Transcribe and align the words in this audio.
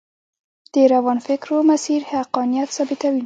د 0.73 0.75
روښانفکرو 0.91 1.57
مسیر 1.69 2.01
حقانیت 2.11 2.69
ثابتوي. 2.77 3.19